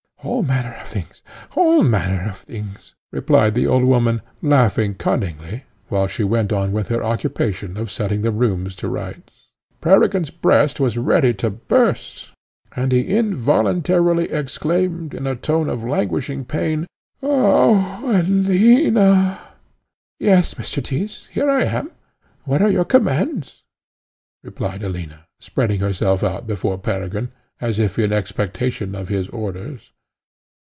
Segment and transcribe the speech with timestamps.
[0.23, 1.23] "All manner of things!
[1.55, 6.89] all manner of things!" replied the old woman, laughing cunningly, while she went on with
[6.89, 9.47] her occupation of setting the rooms to rights.
[9.81, 12.33] Peregrine's breast was ready to burst,
[12.75, 16.85] and he involuntarily exclaimed, in a tone of languishing pain,
[17.23, 18.01] "Ah!
[18.05, 19.39] Alina!"
[20.19, 20.83] "Yes, Mr.
[20.83, 21.89] Tyss, here I am;
[22.43, 23.63] what are your commands?"
[24.43, 29.89] replied Alina, spreading herself out before Peregrine, as if in expectation of his orders.